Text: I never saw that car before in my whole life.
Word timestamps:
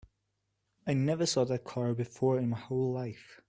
I 0.87 0.95
never 0.95 1.27
saw 1.27 1.43
that 1.43 1.63
car 1.63 1.93
before 1.93 2.39
in 2.39 2.49
my 2.49 2.57
whole 2.57 2.91
life. 2.91 3.37